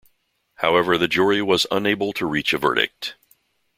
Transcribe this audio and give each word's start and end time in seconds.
However, 0.55 0.97
the 0.97 1.07
jury 1.07 1.43
was 1.43 1.67
unable 1.69 2.11
to 2.13 2.25
reach 2.25 2.53
a 2.53 2.57
verdict. 2.57 3.17